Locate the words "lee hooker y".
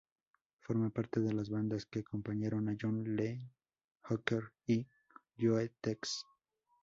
3.15-4.87